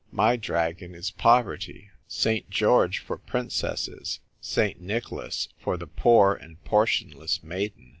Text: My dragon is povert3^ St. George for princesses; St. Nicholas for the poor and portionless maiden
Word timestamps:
My 0.11 0.35
dragon 0.35 0.95
is 0.95 1.11
povert3^ 1.11 1.89
St. 2.07 2.49
George 2.49 2.97
for 2.97 3.19
princesses; 3.19 4.19
St. 4.41 4.81
Nicholas 4.81 5.47
for 5.59 5.77
the 5.77 5.85
poor 5.85 6.33
and 6.33 6.57
portionless 6.63 7.43
maiden 7.43 7.89